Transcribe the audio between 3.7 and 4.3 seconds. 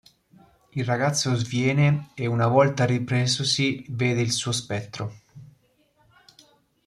vede